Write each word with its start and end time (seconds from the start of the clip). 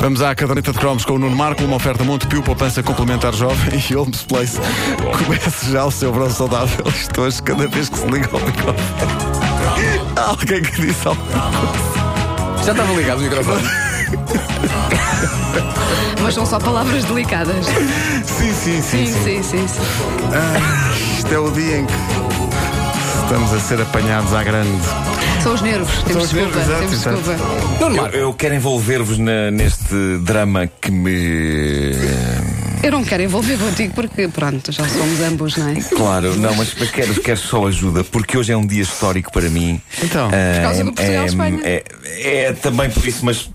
Vamos 0.00 0.22
à 0.22 0.32
caderneta 0.34 0.72
de 0.72 0.78
cromos 0.78 1.04
com 1.04 1.14
o 1.14 1.18
Nuno 1.18 1.36
Marco, 1.36 1.64
uma 1.64 1.76
oferta 1.76 2.04
Montepio, 2.04 2.40
poupança 2.42 2.82
complementar 2.82 3.34
jovem 3.34 3.78
e 3.90 3.94
Holmes 3.94 4.22
Place. 4.22 4.58
Comece 5.18 5.72
já 5.72 5.84
o 5.84 5.90
seu 5.90 6.12
verão 6.12 6.30
saudável. 6.30 6.86
Isto 6.86 7.20
hoje, 7.20 7.42
cada 7.42 7.66
vez 7.66 7.88
que 7.88 7.98
se 7.98 8.06
liga 8.06 8.28
ao 8.32 8.40
microfone. 8.40 8.78
Há 10.16 10.30
alguém 10.30 10.62
que 10.62 10.80
disse 10.80 11.08
alguma 11.08 11.50
coisa. 11.50 12.64
Já 12.64 12.72
estava 12.72 12.92
ligado 12.92 13.18
o 13.18 13.22
microfone. 13.22 13.68
Mas 16.22 16.34
são 16.34 16.46
só 16.46 16.58
palavras 16.58 17.04
delicadas. 17.04 17.66
Sim, 18.24 18.52
sim, 18.52 18.82
sim. 18.82 19.06
Sim, 19.06 19.06
sim. 19.06 19.22
sim, 19.22 19.42
sim. 19.42 19.68
sim. 19.68 19.80
Ah, 20.32 20.94
isto 21.18 21.34
é 21.34 21.38
o 21.38 21.50
dia 21.50 21.78
em 21.78 21.86
que 21.86 21.92
estamos 23.22 23.52
a 23.52 23.60
ser 23.60 23.80
apanhados 23.80 24.32
à 24.32 24.42
grande. 24.42 24.82
São 25.42 25.54
os 25.54 25.62
nervos. 25.62 25.94
São 25.94 26.02
Temos 26.04 26.24
os 26.24 26.32
nervos, 26.32 26.54
desculpa. 26.56 26.78
exato, 26.78 26.78
Temos 26.80 26.92
exato. 26.94 27.16
desculpa. 27.16 27.84
Eu, 27.84 27.90
Marco. 28.02 28.16
eu 28.16 28.34
quero 28.34 28.54
envolver-vos 28.54 29.18
neste 29.18 30.18
drama 30.22 30.66
que 30.80 30.90
me. 30.90 31.92
Eu 32.82 32.92
não 32.92 33.04
quero 33.04 33.24
envolver 33.24 33.58
contigo 33.58 33.92
porque, 33.92 34.28
pronto, 34.28 34.70
já 34.70 34.86
somos 34.88 35.20
ambos, 35.20 35.56
não 35.56 35.68
é? 35.68 35.74
Claro, 35.74 36.36
não, 36.36 36.54
mas 36.54 36.72
quero, 36.90 37.12
quero 37.20 37.38
só 37.38 37.66
ajuda, 37.66 38.04
porque 38.04 38.38
hoje 38.38 38.52
é 38.52 38.56
um 38.56 38.64
dia 38.64 38.82
histórico 38.82 39.32
para 39.32 39.48
mim. 39.50 39.80
Então? 40.02 40.28
Ah, 40.28 40.54
Por 40.54 40.62
causa 40.62 40.84
do 40.84 40.92
Portugal-Espanha. 40.92 41.60
é, 41.64 41.82
é, 42.04 42.36
é 42.44 42.52
também 42.52 42.88
por 42.88 43.04
isso, 43.06 43.24
mas. 43.24 43.50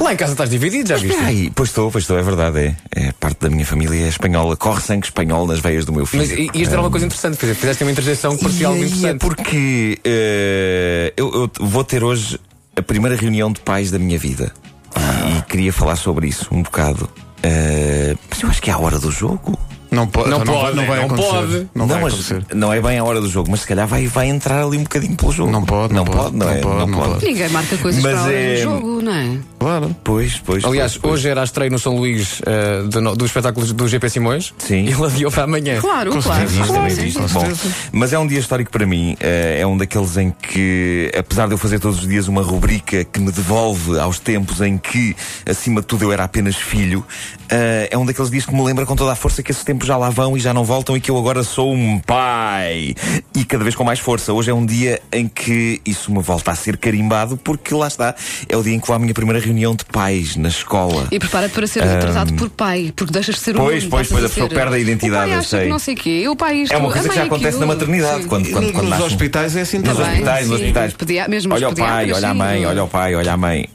Lá 0.00 0.14
em 0.14 0.16
casa 0.16 0.32
estás 0.32 0.48
dividido, 0.48 0.88
já 0.88 0.96
viste? 0.96 1.20
Aí, 1.20 1.50
pois 1.54 1.68
estou, 1.68 1.90
pois 1.90 2.04
estou, 2.04 2.18
é 2.18 2.22
verdade. 2.22 2.58
É, 2.58 3.08
é 3.08 3.12
parte 3.12 3.40
da 3.40 3.50
minha 3.50 3.66
família 3.66 4.06
é 4.06 4.08
espanhola, 4.08 4.56
corre 4.56 4.80
sangue 4.80 5.06
espanhol 5.06 5.46
nas 5.46 5.60
veias 5.60 5.84
do 5.84 5.92
meu 5.92 6.06
filho. 6.06 6.26
Mas 6.26 6.54
isto 6.54 6.72
era 6.72 6.80
uma 6.80 6.90
coisa 6.90 7.04
interessante, 7.04 7.36
fizeste 7.36 7.60
fizeste 7.60 7.84
uma 7.84 7.92
interjeição 7.92 8.36
que 8.36 8.42
parecia 8.42 8.66
algo 8.68 8.82
é 8.82 8.86
interessante. 8.86 9.20
porque 9.20 9.98
eh, 10.02 11.12
eu, 11.16 11.50
eu 11.58 11.66
vou 11.66 11.84
ter 11.84 12.02
hoje 12.02 12.40
a 12.74 12.82
primeira 12.82 13.14
reunião 13.14 13.52
de 13.52 13.60
pais 13.60 13.90
da 13.90 13.98
minha 13.98 14.18
vida. 14.18 14.52
E, 14.96 15.38
e 15.38 15.42
queria 15.42 15.72
falar 15.72 15.96
sobre 15.96 16.28
isso 16.28 16.48
um 16.50 16.62
bocado. 16.62 17.08
Eh, 17.42 18.16
mas 18.28 18.42
eu 18.42 18.48
acho 18.48 18.62
que 18.62 18.70
é 18.70 18.72
a 18.72 18.78
hora 18.78 18.98
do 18.98 19.10
jogo. 19.10 19.58
Não, 19.90 20.06
po 20.06 20.26
Não 20.26 20.40
então 20.42 20.54
pode, 20.54 20.76
não 20.76 20.86
vai 20.86 20.98
não 20.98 21.06
acontecer. 21.06 21.28
pode. 21.30 21.68
Não, 21.74 21.86
vai 21.86 21.98
acontecer. 21.98 22.46
não 22.54 22.72
é 22.72 22.80
bem 22.80 22.98
a 22.98 23.04
hora 23.04 23.20
do 23.20 23.28
jogo, 23.28 23.50
mas 23.50 23.60
se 23.62 23.66
calhar 23.66 23.86
vai, 23.86 24.06
vai 24.06 24.28
entrar 24.28 24.62
ali 24.64 24.78
um 24.78 24.82
bocadinho 24.84 25.16
pelo 25.16 25.32
jogo. 25.32 25.50
Não 25.50 25.64
pode, 25.64 25.92
não 25.92 26.04
não 26.04 26.12
pode, 26.12 26.18
pode, 26.22 26.36
não, 26.36 26.46
não 26.46 26.52
é? 26.52 26.58
pode, 26.58 26.76
não 26.78 26.86
não 26.86 26.98
pode. 26.98 27.12
pode. 27.14 27.26
Ninguém 27.26 27.48
marca 27.48 27.76
coisas 27.78 28.02
Mas 28.02 28.12
para 28.12 28.22
além 28.22 28.36
é- 28.36 28.54
do 28.54 28.60
jogo, 28.62 29.02
não 29.02 29.14
é? 29.14 29.38
Claro. 29.58 29.96
Pois, 30.04 30.38
pois. 30.38 30.64
Aliás, 30.64 30.92
pois, 30.92 31.00
pois. 31.02 31.14
hoje 31.14 31.28
era 31.28 31.40
a 31.40 31.44
estreia 31.44 31.70
no 31.70 31.78
São 31.78 31.96
Luís 31.96 32.40
eh, 32.46 32.82
do, 32.88 33.00
no- 33.00 33.16
do 33.16 33.26
espetáculo 33.26 33.66
do 33.66 33.88
GP 33.88 34.08
Simões 34.08 34.54
Sim. 34.58 34.84
e 34.84 34.92
ele 34.92 35.04
adiou 35.04 35.30
para 35.30 35.42
amanhã. 35.44 35.80
Claro, 35.80 36.12
Com 36.12 36.22
claro. 36.22 36.48
certeza, 36.48 36.72
claro. 36.72 36.90
Sim, 36.94 37.12
Bom, 37.32 37.70
mas 37.92 38.12
é 38.12 38.18
um 38.18 38.26
dia 38.26 38.38
histórico 38.38 38.70
para 38.70 38.86
mim. 38.86 39.16
eh, 39.20 39.58
É 39.60 39.66
um 39.66 39.76
daqueles 39.76 40.16
em 40.16 40.30
que, 40.30 41.10
apesar 41.18 41.46
de 41.46 41.52
eu 41.54 41.58
fazer 41.58 41.78
todos 41.80 41.98
os 41.98 42.06
dias 42.08 42.28
uma 42.28 42.42
rubrica 42.42 43.04
que 43.04 43.20
me 43.20 43.30
devolve 43.32 43.98
aos 43.98 44.18
tempos 44.18 44.60
em 44.60 44.78
que, 44.78 45.14
acima 45.44 45.80
de 45.80 45.86
tudo, 45.86 46.04
eu 46.04 46.12
era 46.12 46.24
apenas 46.24 46.56
filho, 46.56 47.04
eh, 47.48 47.88
é 47.90 47.98
um 47.98 48.06
daqueles 48.06 48.30
dias 48.30 48.46
que 48.46 48.54
me 48.54 48.62
lembra 48.62 48.86
com 48.86 48.94
toda 48.96 49.12
a 49.12 49.16
força 49.16 49.42
que 49.42 49.50
esses 49.50 49.64
tempos 49.64 49.89
já 49.90 49.96
lá 49.96 50.08
vão 50.08 50.36
e 50.36 50.40
já 50.40 50.54
não 50.54 50.62
voltam 50.62 50.96
e 50.96 51.00
que 51.00 51.10
eu 51.10 51.18
agora 51.18 51.42
sou 51.42 51.72
um 51.74 51.98
pai. 51.98 52.94
E 53.34 53.44
cada 53.44 53.64
vez 53.64 53.74
com 53.74 53.82
mais 53.82 53.98
força. 53.98 54.32
Hoje 54.32 54.48
é 54.48 54.54
um 54.54 54.64
dia 54.64 55.00
em 55.12 55.26
que 55.26 55.80
isso 55.84 56.12
me 56.12 56.22
volta 56.22 56.52
a 56.52 56.54
ser 56.54 56.76
carimbado, 56.76 57.36
porque 57.36 57.74
lá 57.74 57.88
está. 57.88 58.14
É 58.48 58.56
o 58.56 58.62
dia 58.62 58.72
em 58.72 58.78
que 58.78 58.86
vou 58.86 58.94
à 58.94 59.00
minha 59.00 59.12
primeira 59.12 59.40
reunião 59.44 59.74
de 59.74 59.84
pais 59.84 60.36
na 60.36 60.48
escola. 60.48 61.08
E 61.10 61.18
prepara-te 61.18 61.52
para 61.52 61.66
ser 61.66 61.82
retratado 61.82 62.34
por 62.34 62.48
pai, 62.50 62.92
porque 62.94 63.12
deixas 63.12 63.34
de 63.34 63.40
ser 63.40 63.56
um 63.56 63.64
Pois, 63.64 63.84
pois, 63.84 64.06
a 64.12 64.28
pessoa 64.28 64.48
ser- 64.48 64.54
perde 64.54 64.76
a 64.76 64.78
identidade, 64.78 65.24
O 65.24 65.28
pai 65.30 65.38
eu 65.38 65.42
sei. 65.42 65.62
que 65.64 65.68
não 65.68 65.78
sei 65.80 65.94
o 65.94 65.96
quê. 65.96 66.28
O 66.28 66.36
pai 66.36 66.56
isto, 66.58 66.72
É 66.72 66.76
uma 66.76 66.88
a 66.88 66.92
coisa 66.92 67.08
que 67.08 67.14
já 67.16 67.24
acontece 67.24 67.58
na 67.58 67.64
aquilo. 67.64 67.66
maternidade, 67.80 68.22
Sim. 68.22 68.28
quando, 68.28 68.48
quando, 68.50 68.72
quando 68.72 68.80
Nos 68.82 68.90
nasce 68.90 69.02
um- 69.02 69.06
hospitais 69.06 69.56
é 69.56 69.60
assim 69.62 69.78
Nos 69.78 69.88
também. 69.88 70.12
hospitais, 70.12 70.46
nos 70.48 70.56
sim. 70.58 70.62
hospitais. 70.66 70.92
Pedia- 70.92 71.26
mesmo 71.28 71.52
olha 71.52 71.68
o 71.68 71.74
pai, 71.74 72.12
olha 72.12 72.28
a 72.28 72.34
mãe, 72.34 72.64
olha 72.64 72.84
o 72.84 72.88
pai, 72.88 73.14
olha 73.16 73.32
a 73.32 73.36
mãe. 73.36 73.68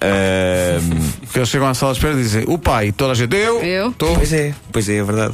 Porque 1.25 1.39
eles 1.39 1.49
chegam 1.49 1.67
à 1.67 1.73
sala 1.73 1.91
de 1.91 1.97
espera 1.99 2.13
e 2.13 2.17
dizem 2.23 2.45
o 2.47 2.57
pai, 2.57 2.93
toda 2.93 3.11
a 3.11 3.15
gente, 3.15 3.35
eu, 3.35 3.61
Eu? 3.61 3.89
estou. 3.89 4.15
pois 4.15 4.31
é, 4.31 4.53
pois 4.71 4.87
é, 4.87 4.95
é 4.95 5.03
verdade. 5.03 5.33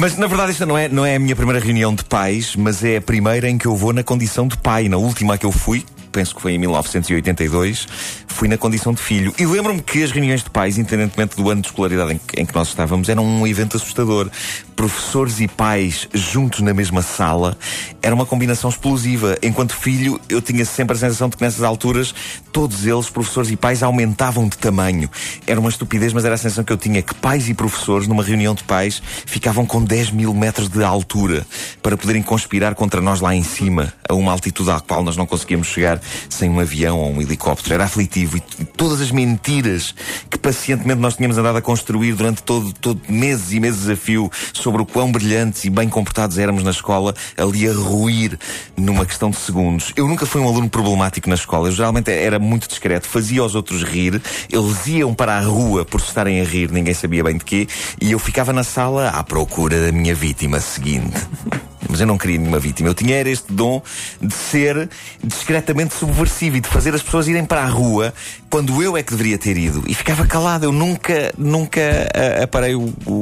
Mas 0.00 0.16
na 0.16 0.26
verdade 0.26 0.52
esta 0.52 0.64
não 0.64 0.78
é, 0.78 0.88
não 0.88 1.04
é 1.04 1.16
a 1.16 1.18
minha 1.18 1.36
primeira 1.36 1.60
reunião 1.60 1.94
de 1.94 2.02
pais, 2.02 2.56
mas 2.56 2.82
é 2.82 2.96
a 2.96 3.02
primeira 3.02 3.50
em 3.50 3.58
que 3.58 3.66
eu 3.66 3.76
vou 3.76 3.92
na 3.92 4.02
condição 4.02 4.48
de 4.48 4.56
pai. 4.56 4.88
Na 4.88 4.96
última 4.96 5.36
que 5.36 5.44
eu 5.44 5.52
fui, 5.52 5.84
penso 6.10 6.34
que 6.34 6.42
foi 6.42 6.52
em 6.52 6.58
1982, 6.58 7.86
fui 8.26 8.48
na 8.48 8.56
condição 8.56 8.92
de 8.92 9.00
filho. 9.00 9.34
E 9.38 9.46
lembro-me 9.46 9.82
que 9.82 10.02
as 10.02 10.10
reuniões 10.10 10.42
de 10.42 10.50
pais, 10.50 10.78
independentemente 10.78 11.36
do 11.36 11.48
ano 11.50 11.60
de 11.60 11.68
escolaridade 11.68 12.14
em 12.14 12.18
que, 12.18 12.40
em 12.40 12.46
que 12.46 12.54
nós 12.54 12.68
estávamos, 12.68 13.08
eram 13.08 13.24
um 13.24 13.46
evento 13.46 13.76
assustador. 13.76 14.30
Professores 14.74 15.40
e 15.40 15.48
pais 15.48 16.08
juntos 16.14 16.60
na 16.60 16.72
mesma 16.72 17.02
sala 17.02 17.56
era 18.00 18.14
uma 18.14 18.24
combinação 18.24 18.70
explosiva. 18.70 19.36
Enquanto 19.42 19.74
filho, 19.74 20.18
eu 20.28 20.40
tinha 20.40 20.64
sempre 20.64 20.96
a 20.96 20.98
sensação 20.98 21.28
de 21.28 21.36
que 21.36 21.42
nessas 21.42 21.62
alturas 21.62 22.14
todos 22.50 22.86
eles, 22.86 23.08
professores 23.10 23.50
e 23.50 23.56
pais, 23.56 23.82
aumentavam 23.82 24.48
de 24.48 24.56
tamanho. 24.56 25.08
Era 25.46 25.60
uma 25.60 25.68
estupidez, 25.68 26.12
mas 26.12 26.24
era 26.24 26.34
a 26.34 26.38
sensação 26.38 26.64
que 26.64 26.72
eu 26.72 26.78
tinha 26.78 27.02
que 27.02 27.14
pais 27.14 27.48
e 27.48 27.54
professores, 27.54 28.08
numa 28.08 28.24
reunião 28.24 28.54
de 28.54 28.64
pais, 28.64 29.02
ficavam 29.26 29.66
com 29.66 29.82
10 29.82 30.10
mil 30.12 30.34
metros 30.34 30.68
de 30.68 30.82
altura 30.82 31.46
para 31.82 31.96
poderem 31.96 32.22
conspirar 32.22 32.74
contra 32.74 33.00
nós 33.00 33.20
lá 33.20 33.34
em 33.34 33.42
cima, 33.42 33.92
a 34.08 34.14
uma 34.14 34.32
altitude 34.32 34.70
à 34.70 34.80
qual 34.80 35.04
nós 35.04 35.16
não 35.16 35.26
conseguíamos 35.26 35.68
chegar 35.68 35.99
sem 36.28 36.50
um 36.50 36.60
avião 36.60 36.98
ou 36.98 37.12
um 37.12 37.20
helicóptero. 37.20 37.74
Era 37.74 37.84
aflitivo 37.84 38.36
e, 38.36 38.42
e 38.60 38.64
todas 38.64 39.00
as 39.00 39.10
mentiras 39.10 39.94
que 40.28 40.38
pacientemente 40.38 41.00
nós 41.00 41.16
tínhamos 41.16 41.38
andado 41.38 41.56
a 41.56 41.62
construir 41.62 42.14
durante 42.14 42.42
todo, 42.42 42.72
todo 42.72 43.00
meses 43.08 43.52
e 43.52 43.60
meses 43.60 43.88
a 43.88 43.96
fio 43.96 44.30
sobre 44.52 44.82
o 44.82 44.86
quão 44.86 45.10
brilhantes 45.10 45.64
e 45.64 45.70
bem 45.70 45.88
comportados 45.88 46.38
éramos 46.38 46.62
na 46.62 46.70
escola, 46.70 47.14
ali 47.36 47.68
a 47.68 47.72
ruir 47.72 48.38
numa 48.76 49.06
questão 49.06 49.30
de 49.30 49.36
segundos. 49.36 49.92
Eu 49.96 50.06
nunca 50.06 50.26
fui 50.26 50.40
um 50.40 50.48
aluno 50.48 50.68
problemático 50.68 51.28
na 51.28 51.34
escola. 51.34 51.68
Eu 51.68 51.72
geralmente 51.72 52.10
era 52.10 52.38
muito 52.38 52.68
discreto, 52.68 53.06
fazia 53.06 53.44
os 53.44 53.54
outros 53.54 53.82
rir, 53.82 54.20
eles 54.50 54.86
iam 54.86 55.14
para 55.14 55.36
a 55.36 55.40
rua 55.40 55.84
por 55.84 56.00
se 56.00 56.08
estarem 56.08 56.40
a 56.40 56.44
rir, 56.44 56.70
ninguém 56.70 56.94
sabia 56.94 57.24
bem 57.24 57.36
de 57.36 57.44
quê, 57.44 57.66
e 58.00 58.12
eu 58.12 58.18
ficava 58.18 58.52
na 58.52 58.64
sala 58.64 59.08
à 59.08 59.22
procura 59.22 59.80
da 59.86 59.92
minha 59.92 60.14
vítima 60.14 60.60
seguinte. 60.60 61.20
Mas 61.90 62.00
eu 62.00 62.06
não 62.06 62.16
queria 62.18 62.38
nenhuma 62.38 62.58
vítima. 62.58 62.88
Eu 62.88 62.94
tinha 62.94 63.16
era 63.16 63.28
este 63.28 63.52
dom 63.52 63.82
de 64.20 64.32
ser 64.34 64.88
discretamente 65.22 65.94
subversivo 65.94 66.56
e 66.56 66.60
de 66.60 66.68
fazer 66.68 66.94
as 66.94 67.02
pessoas 67.02 67.28
irem 67.28 67.44
para 67.44 67.62
a 67.62 67.66
rua 67.68 68.12
quando 68.48 68.82
eu 68.82 68.96
é 68.96 69.02
que 69.02 69.10
deveria 69.12 69.38
ter 69.38 69.56
ido. 69.56 69.82
E 69.86 69.94
ficava 69.94 70.26
calado. 70.26 70.64
Eu 70.64 70.72
nunca, 70.72 71.32
nunca 71.38 71.80
ah, 72.14 72.44
aparei 72.44 72.74
o, 72.74 72.92
o, 73.06 73.12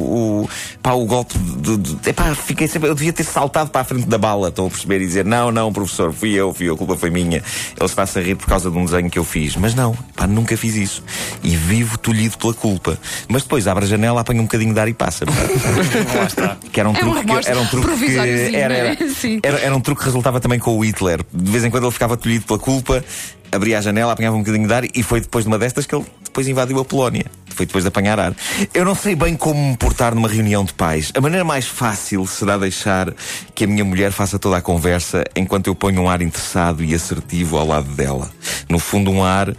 o, 0.44 0.48
pá, 0.82 0.92
o 0.92 1.04
golpe 1.04 1.36
de. 1.38 1.76
de 1.76 2.08
epá, 2.10 2.34
fiquei 2.34 2.66
sempre. 2.66 2.88
Eu 2.88 2.94
devia 2.94 3.12
ter 3.12 3.24
saltado 3.24 3.70
para 3.70 3.82
a 3.82 3.84
frente 3.84 4.06
da 4.06 4.16
bala, 4.18 4.48
estão 4.48 4.66
a 4.66 4.70
perceber? 4.70 5.00
E 5.02 5.06
dizer: 5.06 5.24
Não, 5.24 5.50
não, 5.52 5.72
professor, 5.72 6.12
fui 6.12 6.32
eu, 6.32 6.52
fui 6.54 6.68
eu, 6.68 6.74
a 6.74 6.78
culpa 6.78 6.96
foi 6.96 7.10
minha. 7.10 7.38
Ele 7.76 7.84
está-se 7.86 8.18
a 8.18 8.22
rir 8.22 8.36
por 8.36 8.46
causa 8.46 8.70
de 8.70 8.76
um 8.78 8.84
desenho 8.84 9.10
que 9.10 9.18
eu 9.18 9.24
fiz. 9.24 9.54
Mas 9.56 9.74
não, 9.74 9.94
pá, 10.16 10.26
nunca 10.26 10.56
fiz 10.56 10.74
isso. 10.76 11.02
E 11.42 11.54
vivo 11.56 11.98
tolhido 11.98 12.38
pela 12.38 12.54
culpa. 12.54 12.98
Mas 13.28 13.42
depois 13.42 13.66
abre 13.66 13.84
a 13.84 13.88
janela, 13.88 14.20
apanha 14.22 14.40
um 14.40 14.44
bocadinho 14.44 14.72
de 14.72 14.80
ar 14.80 14.88
e 14.88 14.94
passa. 14.94 15.26
que 16.72 16.80
era 16.80 16.88
um 16.88 16.94
É 16.94 16.98
truque. 17.00 17.24
que- 17.24 17.48
era 17.48 17.60
um 17.60 17.66
truque 17.66 17.98
que 17.98 18.56
era, 18.58 18.74
é? 18.74 18.96
era, 19.42 19.58
era, 19.58 19.76
um 19.76 19.80
truque 19.80 20.00
que 20.00 20.06
resultava 20.06 20.40
também 20.40 20.58
com 20.58 20.76
o 20.76 20.84
Hitler. 20.84 21.20
De 21.32 21.50
vez 21.50 21.64
em 21.64 21.70
quando 21.70 21.84
ele 21.84 21.92
ficava 21.92 22.16
tolhido 22.16 22.46
pela 22.46 22.58
culpa, 22.58 23.04
abria 23.52 23.78
a 23.78 23.80
janela, 23.80 24.12
apanhava 24.12 24.36
um 24.36 24.40
bocadinho 24.40 24.66
de 24.66 24.74
ar 24.74 24.84
e 24.94 25.02
foi 25.02 25.20
depois 25.20 25.44
de 25.44 25.48
uma 25.48 25.58
destas 25.58 25.86
que 25.86 25.94
ele 25.94 26.04
depois 26.24 26.46
invadiu 26.46 26.78
a 26.78 26.84
Polónia. 26.84 27.26
Foi 27.48 27.66
depois 27.66 27.82
de 27.82 27.88
apanhar 27.88 28.20
ar. 28.20 28.36
Eu 28.72 28.84
não 28.84 28.94
sei 28.94 29.16
bem 29.16 29.36
como 29.36 29.70
me 29.70 29.76
portar 29.76 30.14
numa 30.14 30.28
reunião 30.28 30.64
de 30.64 30.72
pais. 30.72 31.10
A 31.16 31.20
maneira 31.20 31.44
mais 31.44 31.66
fácil 31.66 32.24
será 32.24 32.56
deixar 32.56 33.12
que 33.52 33.64
a 33.64 33.66
minha 33.66 33.84
mulher 33.84 34.12
faça 34.12 34.38
toda 34.38 34.56
a 34.56 34.60
conversa 34.60 35.24
enquanto 35.34 35.66
eu 35.66 35.74
ponho 35.74 36.02
um 36.02 36.08
ar 36.08 36.22
interessado 36.22 36.84
e 36.84 36.94
assertivo 36.94 37.56
ao 37.56 37.66
lado 37.66 37.88
dela. 37.88 38.30
No 38.68 38.78
fundo, 38.78 39.10
um 39.10 39.24
ar 39.24 39.52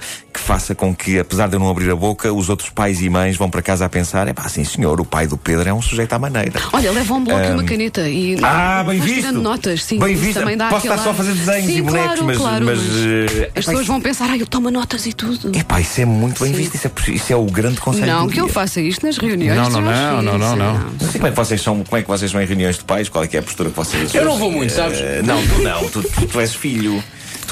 faça 0.50 0.74
com 0.74 0.96
que, 0.96 1.20
apesar 1.20 1.48
de 1.48 1.56
eu 1.56 1.60
não 1.60 1.70
abrir 1.70 1.92
a 1.92 1.96
boca, 1.96 2.34
os 2.34 2.50
outros 2.50 2.72
pais 2.72 3.00
e 3.04 3.08
mães 3.08 3.38
vão 3.38 3.52
para 3.52 3.62
casa 3.62 3.86
a 3.86 3.90
pensar: 3.90 4.28
é 4.28 4.34
pá, 4.34 4.50
sim 4.50 4.64
senhor, 4.64 5.00
o 5.00 5.06
pai 5.06 5.28
do 5.28 5.38
Pedro 5.38 5.70
é 5.70 5.72
um 5.72 5.80
sujeito 5.80 6.12
à 6.14 6.18
maneira. 6.18 6.60
Olha, 6.74 6.92
leva 6.92 7.14
um 7.14 7.24
bloco 7.24 7.46
e 7.46 7.52
uma 7.52 7.64
caneta 7.64 8.10
e 8.10 8.36
Ah, 8.42 8.84
bem 8.84 9.00
visto. 9.00 9.18
tirando 9.18 9.44
notas, 9.44 9.84
sim. 9.84 10.00
Bem 10.00 10.16
visto. 10.16 10.40
Também 10.40 10.58
dá 10.58 10.70
Posso 10.70 10.88
estar 10.88 10.98
só 11.04 11.12
a 11.12 11.14
fazer 11.14 11.34
desenhos 11.34 11.66
sim, 11.68 11.78
e 11.78 11.82
bonecos, 11.84 12.08
claro, 12.08 12.26
mas- 12.26 12.38
claro, 12.40 12.66
mas, 12.66 12.80
eh, 12.80 13.52
as 13.56 13.64
pessoas 13.66 13.86
vão 13.86 14.02
pensar, 14.02 14.28
ai, 14.28 14.42
eu 14.42 14.48
tomo 14.48 14.72
notas 14.72 15.06
e 15.06 15.14
tudo. 15.14 15.56
Epá, 15.56 15.80
isso 15.82 16.02
é 16.02 16.06
muito 16.06 16.44
bem 16.44 16.52
Sim. 16.52 16.58
visto, 16.58 16.74
isso 16.74 16.88
é, 16.88 17.12
isso 17.12 17.32
é 17.34 17.36
o 17.36 17.46
grande 17.46 17.80
conselho. 17.80 18.08
Não, 18.08 18.26
do 18.26 18.34
que 18.34 18.42
eu 18.42 18.46
dia. 18.46 18.54
faça 18.56 18.82
isto 18.82 19.06
nas 19.06 19.20
reuniões. 19.20 19.56
Não, 19.56 19.70
não, 19.70 19.80
eu 19.80 19.86
não, 19.86 20.22
não, 20.24 20.38
não, 20.40 20.56
não. 20.56 20.74
Não 20.74 20.90
como 21.14 21.28
é 21.28 21.30
que 21.30 21.36
vocês 21.38 21.62
são, 21.62 21.84
como 21.84 21.98
é 22.00 22.02
que 22.02 22.08
vocês 22.08 22.32
vão 22.32 22.42
em 22.42 22.46
reuniões 22.48 22.76
de 22.80 22.84
pais, 22.86 23.08
qual 23.08 23.24
é 23.24 23.28
que 23.28 23.38
é 23.38 23.40
a 23.40 23.44
postura 23.44 23.70
que 23.70 23.76
vocês 23.76 24.16
Eu 24.16 24.26
não 24.26 24.36
vou 24.40 24.52
muito, 24.52 24.74
sabes? 24.74 25.00
Eh, 25.00 25.22
não, 25.24 25.46
tu 25.46 25.62
não, 25.62 25.88
tu, 25.90 26.02
tu, 26.02 26.26
tu 26.26 26.40
és 26.40 26.56
filho. 26.56 27.04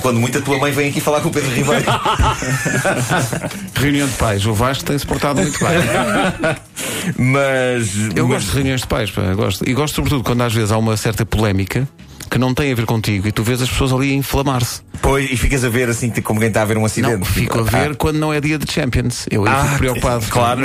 Quando 0.01 0.19
muito 0.19 0.37
a 0.37 0.41
tua 0.41 0.57
mãe 0.57 0.71
vem 0.71 0.89
aqui 0.89 0.99
falar 1.01 1.21
com 1.21 1.29
o 1.29 1.31
Pedro 1.31 1.49
Ribeiro. 1.51 1.85
Reunião 3.75 4.07
de 4.07 4.13
pais. 4.15 4.45
O 4.45 4.53
Vasco 4.53 4.83
tem-se 4.85 5.05
portado 5.05 5.41
muito 5.41 5.57
bem. 5.59 5.77
mas. 7.17 7.95
Eu 8.15 8.27
mas- 8.27 8.35
gosto 8.35 8.47
de 8.49 8.55
reuniões 8.55 8.81
de 8.81 8.87
pais, 8.87 9.11
pá, 9.11 9.33
gosto. 9.33 9.67
E 9.69 9.73
gosto 9.73 9.95
sobretudo 9.95 10.23
quando 10.23 10.41
às 10.43 10.53
vezes 10.53 10.71
há 10.71 10.77
uma 10.77 10.95
certa 10.97 11.25
polémica 11.25 11.87
que 12.27 12.37
não 12.37 12.53
têm 12.53 12.71
a 12.71 12.75
ver 12.75 12.85
contigo 12.85 13.27
e 13.27 13.31
tu 13.31 13.43
vês 13.43 13.61
as 13.61 13.69
pessoas 13.69 13.91
ali 13.93 14.11
a 14.11 14.15
inflamar-se. 14.15 14.81
Pois, 15.01 15.29
e 15.31 15.37
ficas 15.37 15.63
a 15.63 15.69
ver 15.69 15.87
assim 15.89 16.09
como 16.09 16.39
quem 16.39 16.47
está 16.49 16.63
a 16.63 16.65
ver 16.65 16.77
um 16.77 16.83
acidente. 16.85 17.17
Não, 17.17 17.25
fico 17.25 17.59
a 17.59 17.63
ver 17.63 17.95
quando 17.95 18.17
não 18.17 18.33
é 18.33 18.41
dia 18.41 18.57
de 18.57 18.71
Champions. 18.71 19.27
Eu 19.29 19.45
aí 19.45 19.53
Ah, 19.53 19.63
fico 19.65 19.77
preocupado. 19.77 20.25
claro. 20.29 20.61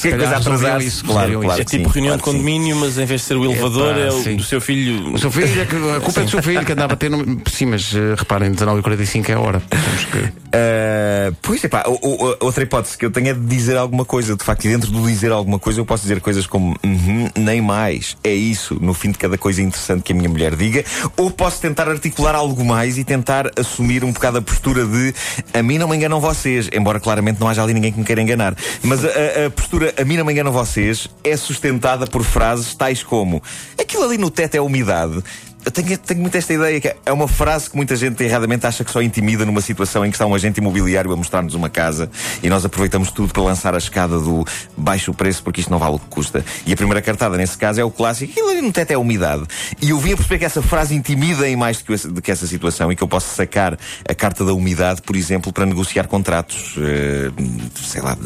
Que 0.00 0.10
calhar 0.10 0.18
coisa 0.18 0.36
atrasar. 0.36 0.80
isso, 0.82 1.04
Claro, 1.04 1.40
claro. 1.40 1.60
É 1.60 1.64
tipo 1.64 1.88
Sim, 1.88 1.94
reunião 2.00 2.16
claro 2.16 2.18
de 2.18 2.22
que 2.22 2.30
sim. 2.30 2.36
condomínio, 2.36 2.76
mas 2.76 2.98
em 2.98 3.04
vez 3.04 3.20
de 3.22 3.26
ser 3.26 3.36
o 3.36 3.44
elevador, 3.44 3.96
é 3.98 4.10
sim. 4.12 4.34
o 4.34 4.36
do 4.38 4.44
seu 4.44 4.60
filho. 4.60 5.12
O 5.14 5.18
seu 5.18 5.30
filho, 5.30 5.60
é 5.60 5.64
que- 5.66 5.74
a 5.76 6.00
culpa 6.00 6.20
é 6.20 6.24
do 6.24 6.30
seu 6.30 6.42
filho 6.42 6.64
que 6.64 6.72
anda 6.72 6.84
a 6.84 6.88
bater 6.88 7.10
no. 7.10 7.40
Sim, 7.50 7.66
mas 7.66 7.92
eh, 7.94 8.14
reparem, 8.16 8.52
19h45 8.52 9.28
é 9.28 9.32
a 9.32 9.40
hora. 9.40 9.60
Temos 9.68 10.04
que. 10.04 10.18
Uh, 10.18 11.36
pois 11.42 11.64
é, 11.64 11.68
pá, 11.68 11.84
o- 11.86 11.98
o- 12.30 12.36
outra 12.40 12.62
hipótese 12.62 12.96
que 12.96 13.04
eu 13.04 13.10
tenho 13.10 13.28
é 13.28 13.34
de 13.34 13.40
dizer 13.40 13.76
alguma 13.76 14.04
coisa. 14.04 14.36
De 14.36 14.44
facto, 14.44 14.64
e 14.66 14.68
dentro 14.68 14.90
do 14.92 15.04
dizer 15.06 15.32
alguma 15.32 15.58
coisa, 15.58 15.80
eu 15.80 15.84
posso 15.84 16.02
dizer 16.02 16.20
coisas 16.20 16.46
como 16.46 16.76
"Uhum, 16.84 17.28
nem 17.36 17.60
mais. 17.60 18.16
É 18.22 18.32
isso, 18.32 18.78
no 18.80 18.94
fim 18.94 19.10
de 19.10 19.18
cada 19.18 19.36
coisa 19.36 19.60
interessante 19.60 20.02
que 20.04 20.12
a 20.12 20.16
minha 20.16 20.28
mulher 20.28 20.54
diga. 20.54 20.84
Ou 21.16 21.30
posso 21.30 21.60
tentar 21.60 21.88
articular 21.88 22.34
algo 22.34 22.64
mais 22.64 22.98
e 22.98 23.04
tentar 23.04 23.50
assumir 23.58 24.04
um 24.04 24.12
bocado 24.12 24.38
a 24.38 24.42
postura 24.42 24.84
de 24.84 25.14
a 25.52 25.62
mim 25.62 25.78
não 25.78 25.88
me 25.88 25.96
enganam 25.96 26.20
vocês. 26.20 26.68
Embora 26.72 27.00
claramente 27.00 27.40
não 27.40 27.48
haja 27.48 27.62
ali 27.62 27.74
ninguém 27.74 27.92
que 27.92 27.98
me 27.98 28.04
queira 28.04 28.22
enganar. 28.22 28.54
Mas 28.82 29.04
a, 29.04 29.08
a- 29.46 29.50
postura 29.50 29.94
a 30.00 30.04
mim 30.04 30.16
não 30.16 30.24
me 30.24 30.32
enganam 30.32 30.52
vocês 30.52 31.08
é 31.22 31.36
sustentada 31.36 32.06
por 32.06 32.22
frases 32.24 32.74
tais 32.74 33.02
como 33.02 33.42
aquilo 33.80 34.04
ali 34.04 34.18
no 34.18 34.30
teto 34.30 34.54
é 34.56 34.60
umidade. 34.60 35.22
Eu 35.64 35.70
tenho, 35.70 35.96
tenho 35.96 36.20
muito 36.20 36.36
esta 36.36 36.52
ideia 36.52 36.78
que 36.78 36.94
é 37.06 37.12
uma 37.12 37.26
frase 37.26 37.70
que 37.70 37.76
muita 37.76 37.96
gente 37.96 38.22
erradamente 38.22 38.66
acha 38.66 38.84
que 38.84 38.90
só 38.90 39.00
intimida 39.00 39.46
numa 39.46 39.62
situação 39.62 40.04
em 40.04 40.10
que 40.10 40.14
está 40.16 40.26
um 40.26 40.34
agente 40.34 40.60
imobiliário 40.60 41.10
a 41.10 41.16
mostrar-nos 41.16 41.54
uma 41.54 41.70
casa 41.70 42.10
e 42.42 42.50
nós 42.50 42.64
aproveitamos 42.66 43.10
tudo 43.10 43.32
para 43.32 43.42
lançar 43.42 43.74
a 43.74 43.78
escada 43.78 44.20
do 44.20 44.44
baixo 44.76 45.14
preço 45.14 45.42
porque 45.42 45.60
isto 45.62 45.70
não 45.70 45.78
vale 45.78 45.96
o 45.96 45.98
que 45.98 46.06
custa. 46.06 46.44
E 46.66 46.72
a 46.72 46.76
primeira 46.76 47.00
cartada 47.00 47.36
nesse 47.38 47.56
caso 47.56 47.80
é 47.80 47.84
o 47.84 47.90
clássico, 47.90 48.30
aquilo 48.30 48.48
ali 48.50 48.60
no 48.60 48.70
teto 48.72 48.90
é 48.90 48.94
a 48.94 48.98
umidade. 48.98 49.44
E 49.80 49.88
eu 49.90 49.98
vim 49.98 50.12
a 50.12 50.16
perceber 50.16 50.38
que 50.38 50.44
essa 50.44 50.60
frase 50.60 50.94
intimida 50.94 51.48
em 51.48 51.56
mais 51.56 51.78
do 51.78 51.84
que, 51.84 51.94
essa- 51.94 52.08
do 52.08 52.20
que 52.20 52.30
essa 52.30 52.46
situação 52.46 52.92
e 52.92 52.96
que 52.96 53.02
eu 53.02 53.08
posso 53.08 53.34
sacar 53.34 53.78
a 54.06 54.14
carta 54.14 54.44
da 54.44 54.52
umidade, 54.52 55.00
por 55.00 55.16
exemplo, 55.16 55.50
para 55.52 55.64
negociar 55.64 56.06
contratos, 56.08 56.74
eh, 56.78 57.30
sei 57.74 58.02
lá, 58.02 58.18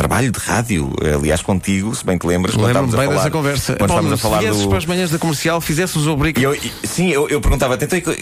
trabalho, 0.00 0.32
de 0.32 0.38
rádio. 0.38 0.92
Aliás, 1.18 1.42
contigo, 1.42 1.94
se 1.94 2.04
bem 2.04 2.16
te 2.16 2.26
lembras, 2.26 2.54
quando 2.54 2.68
estávamos 2.68 2.94
a 2.94 2.98
bem 2.98 3.06
falar, 3.06 3.18
dessa 3.18 3.30
conversa. 3.30 3.76
Quando 3.76 3.78
Paulo, 3.88 3.92
estávamos 3.92 4.12
a 4.12 4.16
se 4.16 4.22
falar 4.22 4.38
viesses 4.40 4.62
do... 4.62 4.68
para 4.68 4.78
as 4.78 4.86
manhãs 4.86 5.10
da 5.10 5.18
comercial, 5.18 5.60
fizesses 5.60 5.96
o 6.06 6.10
obrigo. 6.12 6.40
E 6.40 6.42
eu, 6.44 6.56
sim, 6.84 7.08
eu, 7.10 7.28
eu 7.28 7.40
perguntava, 7.40 7.76
co- 7.76 8.14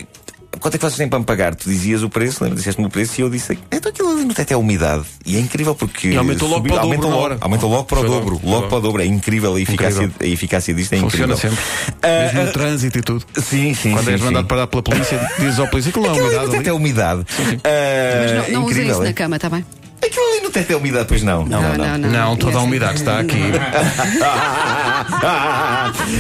quanto 0.61 0.75
é 0.75 0.79
que 0.79 0.85
vocês 0.85 0.97
têm 0.97 1.09
para 1.09 1.21
me 1.21 1.25
pagar? 1.25 1.55
Tu 1.55 1.69
dizias 1.69 2.03
o 2.03 2.09
preço, 2.11 2.43
lembra? 2.43 2.57
Disseste-me 2.59 2.87
o 2.89 2.91
preço 2.91 3.21
e 3.21 3.23
eu 3.23 3.31
disse, 3.31 3.57
então 3.71 3.91
aquilo 3.93 4.11
ali 4.11 4.25
no 4.25 4.35
teto 4.35 4.51
é 4.51 4.55
a 4.55 4.59
umidade. 4.59 5.05
E 5.25 5.37
é 5.37 5.41
incrível 5.41 5.75
porque. 5.75 6.09
E 6.09 6.17
aumentou 6.17 6.49
logo 6.49 6.63
para 6.67 6.73
o 6.73 6.77
dobro 6.81 6.89
aumentou 6.89 7.11
logo, 7.11 7.37
aumentou 7.41 7.71
logo 7.71 7.85
para 7.85 8.01
o 8.01 8.03
dobro. 8.05 8.35
logo, 8.35 8.49
Logo, 8.51 8.67
para 8.69 8.79
o 8.79 8.81
dobro. 8.81 9.03
É 9.03 9.07
incrível 9.07 9.55
a 9.55 9.61
eficácia, 9.61 10.03
Incrível. 10.05 10.17
a 10.21 10.27
eficácia 10.33 10.75
disto, 10.75 10.93
é 10.95 10.99
Funciona 10.99 11.35
incrível. 11.35 11.57
sempre. 11.57 11.65
Ah, 12.03 12.23
Mesmo 12.25 12.43
no 12.43 12.49
ah, 12.49 12.53
trânsito 12.53 12.99
e 12.99 13.03
tudo. 13.03 13.25
Sim, 13.41 13.75
sim. 13.75 13.93
Quando 13.93 14.05
sim, 14.07 14.11
és 14.13 14.21
sim. 14.21 14.27
mandado 14.27 14.47
parar 14.49 14.67
pela 14.67 14.83
polícia, 14.83 15.31
dizes 15.39 15.59
ao 15.61 15.69
polícia 15.69 15.93
que 15.93 16.01
não 16.01 16.07
é 16.07 16.11
Aquilo 16.11 16.27
ali 16.27 16.35
umidade 16.37 16.47
no 16.51 16.53
teto 16.59 16.69
é 16.69 16.73
umidade. 16.73 17.25
Mas 17.39 17.61
Ah, 17.65 18.35
não, 18.51 18.61
não 18.61 18.65
usa 18.65 18.71
incrível, 18.73 18.93
isso 18.95 19.03
é? 19.03 19.07
na 19.07 19.13
cama, 19.13 19.37
está 19.37 19.49
bem? 19.49 19.65
Aquilo 20.08 20.26
ali 20.32 20.40
no 20.43 20.50
teto 20.50 20.72
é 20.72 20.76
umidade, 20.76 21.06
pois 21.08 21.22
não. 21.22 21.44
Não, 21.44 21.60
não, 21.76 21.99
não. 21.99 22.10
Não, 22.10 22.37
toda 22.37 22.58
a 22.58 22.62
umidade 22.62 22.96
está 22.99 23.19
aqui. 23.20 23.40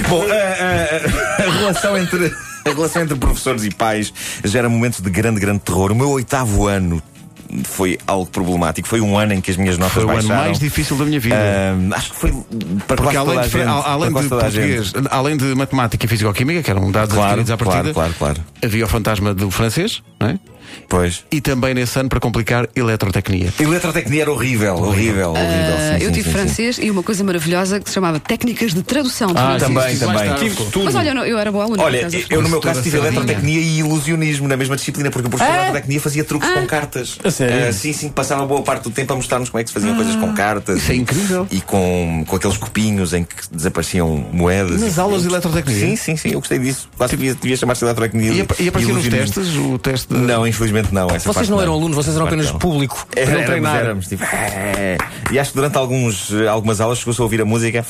Bom, 0.08 0.22
a, 0.22 1.42
a- 1.42 1.46
a 1.46 1.50
relação 1.58 1.96
entre 1.98 2.32
a 2.64 2.70
relação 2.70 3.02
entre 3.02 3.16
professores 3.16 3.64
e 3.64 3.70
pais 3.70 4.12
gera 4.44 4.68
momentos 4.68 5.00
de 5.00 5.10
grande, 5.10 5.40
grande 5.40 5.60
terror. 5.60 5.92
O 5.92 5.94
meu 5.94 6.10
oitavo 6.10 6.66
ano 6.66 7.02
foi 7.64 7.98
algo 8.06 8.26
problemático. 8.26 8.86
Foi 8.86 9.00
um 9.00 9.16
ano 9.16 9.32
em 9.32 9.40
que 9.40 9.50
as 9.50 9.56
minhas 9.56 9.78
notas 9.78 9.94
Foi 9.94 10.04
o 10.04 10.10
ano 10.10 10.18
baixaram. 10.18 10.44
mais 10.44 10.58
difícil 10.58 10.96
da 10.98 11.04
minha 11.06 11.18
vida. 11.18 11.34
Ah, 11.36 11.96
acho 11.96 12.10
que 12.10 12.16
foi 12.16 12.32
para 12.86 12.96
Porque 12.96 13.16
além 13.16 13.40
de, 13.40 13.48
gente. 13.48 13.64
além 13.66 14.12
de 14.12 14.28
português, 14.28 14.92
além 15.10 15.36
de 15.36 15.44
matemática 15.54 16.04
e 16.04 16.08
fisicoquímica, 16.08 16.62
que 16.62 16.70
eram 16.70 16.90
dados 16.92 17.14
Claro, 17.14 17.40
adquiridos 17.40 17.50
à 17.52 17.56
partida, 17.56 17.94
claro, 17.94 18.14
claro, 18.18 18.34
claro. 18.34 18.40
havia 18.62 18.84
o 18.84 18.88
fantasma 18.88 19.32
do 19.32 19.50
francês, 19.50 20.02
não 20.20 20.28
é? 20.28 20.38
Pois. 20.88 21.24
E 21.30 21.40
também 21.40 21.74
nesse 21.74 21.98
ano, 21.98 22.08
para 22.08 22.20
complicar, 22.20 22.68
eletrotecnia. 22.74 23.52
Eletrotecnia 23.60 24.22
era 24.22 24.32
horrível, 24.32 24.74
horrível, 24.76 25.30
horrível. 25.30 25.74
Ah, 25.76 25.98
sim, 25.98 26.04
eu 26.04 26.08
sim, 26.08 26.12
tive 26.14 26.14
sim, 26.14 26.22
sim. 26.24 26.30
francês 26.30 26.78
e 26.80 26.90
uma 26.90 27.02
coisa 27.02 27.22
maravilhosa 27.24 27.78
que 27.80 27.88
se 27.88 27.94
chamava 27.94 28.18
técnicas 28.18 28.72
de 28.72 28.82
tradução 28.82 29.28
de 29.28 29.38
Ah, 29.38 29.58
francês. 29.58 29.62
também, 29.62 29.90
sim, 29.90 29.98
sim, 29.98 30.06
também. 30.06 30.34
Tive 30.34 30.56
tudo. 30.70 30.84
Mas 30.86 30.94
olha, 30.94 31.10
eu, 31.26 31.38
era 31.38 31.52
boa 31.52 31.64
aluna. 31.64 31.82
Olha, 31.82 32.08
eu 32.30 32.42
no 32.42 32.48
meu 32.48 32.60
caso 32.60 32.82
tive 32.82 32.96
eletrotecnia 32.98 33.60
e 33.60 33.78
ilusionismo 33.80 34.48
na 34.48 34.56
mesma 34.56 34.76
disciplina, 34.76 35.10
porque 35.10 35.26
o 35.26 35.30
professor 35.30 35.50
de 35.52 35.58
eletrotecnia 35.58 36.00
fazia 36.00 36.24
truques 36.24 36.48
com 36.50 36.66
cartas. 36.66 37.18
A 37.22 37.30
sério? 37.30 37.68
Ah, 37.68 37.72
sim, 37.72 37.92
sim, 37.92 38.08
passava 38.08 38.46
boa 38.46 38.62
parte 38.62 38.84
do 38.84 38.90
tempo 38.90 39.12
a 39.12 39.16
mostrar-nos 39.16 39.50
como 39.50 39.60
é 39.60 39.64
que 39.64 39.70
se 39.70 39.74
faziam 39.74 39.94
coisas 39.94 40.16
com 40.16 40.32
cartas. 40.32 40.78
Isso 40.78 40.92
é 40.92 40.94
e- 40.94 40.98
incrível. 40.98 41.46
E 41.50 41.60
com, 41.60 42.24
com 42.26 42.36
aqueles 42.36 42.56
copinhos 42.56 43.12
em 43.12 43.24
que 43.24 43.34
desapareciam 43.52 44.24
moedas. 44.32 44.80
Nas 44.80 44.98
aulas 44.98 45.22
de 45.22 45.28
eletrotecnia? 45.28 45.78
Sim, 45.80 45.96
sim, 45.96 46.16
sim, 46.16 46.28
eu 46.30 46.38
gostei 46.40 46.58
disso. 46.58 46.88
Quase 46.96 47.16
devia, 47.16 47.34
devia 47.34 47.56
chamar-se 47.56 47.84
eletrotecnia. 47.84 48.32
E, 48.32 48.40
ap- 48.40 48.58
e 48.60 48.68
aparecia 48.68 48.94
nos 48.94 49.06
testes, 49.08 49.54
o 49.56 49.78
teste 49.78 50.12
de... 50.14 50.18
Não, 50.20 50.46
infelizmente 50.46 50.67
não. 50.92 51.06
Essa 51.08 51.18
Vocês 51.20 51.34
parte 51.34 51.50
não 51.50 51.60
eram 51.60 51.72
alunos, 51.74 51.96
vocês 51.96 52.14
eram 52.16 52.26
apenas 52.26 52.50
não. 52.52 52.58
público. 52.58 53.06
Para 53.10 53.20
Era- 53.22 53.30
não 53.30 53.38
éramos, 53.38 53.50
treinar. 53.50 53.76
éramos, 53.76 54.06
tipo, 54.08 54.24
"É". 54.24 54.96
E 55.30 55.38
acho 55.38 55.50
que 55.50 55.56
durante 55.56 55.76
alguns, 55.76 56.32
eh, 56.32 56.46
algumas 56.48 56.80
aulas 56.80 56.98
chegou-se 56.98 57.20
a 57.20 57.24
ouvir 57.24 57.40
a 57.40 57.44
música. 57.44 57.84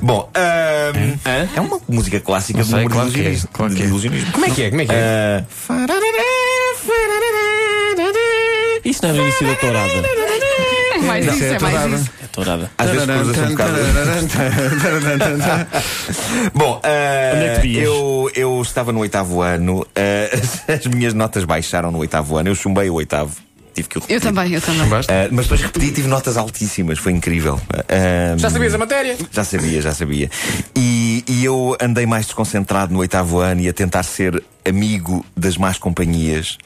Bom, 0.00 0.28
Hã? 0.34 1.48
é 1.54 1.60
uma 1.60 1.78
música 1.88 2.18
clássica 2.20 2.58
Não 2.58 2.64
de 2.64 2.70
sei, 2.70 2.78
número 2.80 2.94
claro 2.94 3.10
de 3.10 3.14
que 3.14 3.20
é, 3.20 3.22
ilusionismo. 3.24 3.48
claro 3.52 3.74
que 3.74 3.78
de 3.78 4.28
é. 4.28 4.32
Como 4.32 4.44
é 4.46 4.50
que 4.50 4.62
é? 4.62 4.70
Como 4.70 4.82
é 4.82 4.86
que 4.86 4.92
é? 4.92 5.44
Ah, 5.68 5.86
Isso 8.84 9.00
não 9.02 9.10
é 9.10 9.12
no 9.12 9.22
início 9.22 9.46
da 9.46 9.54
tourada. 9.56 9.92
É 10.94 10.98
mais 10.98 11.26
isso, 11.26 11.44
é 11.44 11.58
mais 11.58 12.00
isso. 12.00 12.10
Tourada. 12.32 12.70
às 12.78 12.90
vezes 12.90 13.06
cruza-se 13.06 13.40
um 13.40 13.48
bocado. 13.50 13.72
Bom, 16.54 16.80
vias? 17.60 17.84
eu, 17.86 18.30
eu 18.34 18.62
estava 18.62 18.92
no 18.92 19.00
oitavo 19.00 19.40
ano, 19.42 19.86
ah, 19.94 20.36
as 20.72 20.86
minhas 20.86 21.14
notas 21.14 21.44
baixaram 21.44 21.90
no 21.90 21.98
oitavo 21.98 22.36
ano, 22.36 22.48
eu 22.50 22.54
chumbei 22.54 22.88
o 22.90 22.94
oitavo. 22.94 23.34
Tive 23.74 23.88
que 23.88 23.96
o 23.96 24.00
Eu 24.00 24.02
repetir. 24.02 24.20
também, 24.20 24.52
eu 24.52 24.60
também. 24.60 24.86
Basta? 24.86 25.10
Ah, 25.10 25.28
mas 25.30 25.46
depois 25.46 25.62
repeti 25.62 25.86
e 25.86 25.92
tive 25.92 26.06
notas 26.06 26.36
altíssimas, 26.36 26.98
foi 26.98 27.12
incrível. 27.12 27.58
Ah, 27.88 28.34
Já 28.36 28.50
sabias 28.50 28.74
a 28.74 28.78
matéria? 28.78 29.16
Já 29.30 29.44
sabia, 29.44 29.80
já 29.80 29.94
sabia. 29.94 30.30
E, 30.76 31.24
e 31.26 31.42
eu 31.44 31.74
andei 31.80 32.04
mais 32.04 32.26
desconcentrado 32.26 32.92
no 32.92 33.00
oitavo 33.00 33.38
ano 33.38 33.62
e 33.62 33.68
a 33.70 33.72
tentar 33.72 34.02
ser 34.02 34.42
amigo 34.64 35.24
das 35.36 35.56
más 35.56 35.78
companhias. 35.78 36.58